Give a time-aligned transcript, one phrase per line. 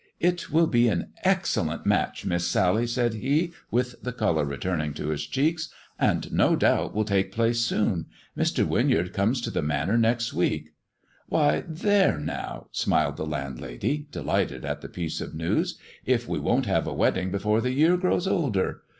[0.29, 2.25] "It will be an excellent match.
[2.25, 6.95] Mistress Sally," said he, with the colour returning to his cheeks, *' and, no doubt,
[6.95, 8.05] 92 THE dwarf's chamber will take place soon.
[8.35, 8.67] Mr.
[8.67, 10.71] "Winyard comes to the Manor next week.""
[11.29, 15.77] "Why, there now," smiled the landlady, delighted at the piece of news,"
[16.07, 18.81] if we won't have a wedding before the year grows older!